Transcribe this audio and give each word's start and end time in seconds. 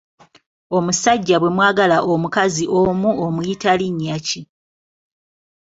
Omusajja 0.77 1.35
bwe 1.39 1.49
mwagala 1.55 1.97
omukazi 2.13 2.65
omu 2.79 3.09
omuyita 3.25 3.71
linnya 3.79 4.15
ki? 4.27 4.41